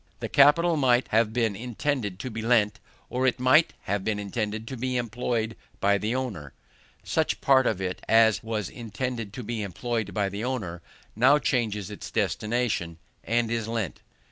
[0.19, 4.67] The capital might have been intended to be lent, or it might have been intended
[4.69, 6.53] to be employed by the owner:
[7.03, 10.81] such part of it as was intended to be employed by the owner
[11.15, 14.01] now changes its destination, and is lent.